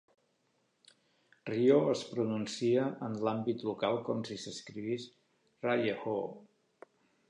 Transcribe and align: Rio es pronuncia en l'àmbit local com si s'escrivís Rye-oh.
Rio 1.49 1.75
es 1.91 2.01
pronuncia 2.15 2.87
en 3.09 3.21
l'àmbit 3.29 3.69
local 3.71 4.01
com 4.11 4.27
si 4.31 4.41
s'escrivís 4.47 5.09
Rye-oh. 5.71 6.31